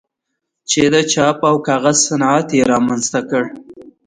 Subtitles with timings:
[0.69, 3.43] چې د چاپ او کاغذ صنعت یې رامنځته کړ.